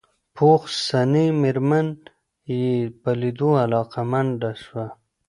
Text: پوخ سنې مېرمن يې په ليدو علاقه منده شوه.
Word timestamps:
پوخ 0.35 0.61
سنې 0.87 1.25
مېرمن 1.41 1.87
يې 2.59 2.71
په 3.01 3.11
ليدو 3.21 3.49
علاقه 3.63 4.01
منده 4.11 4.51
شوه. 4.63 4.85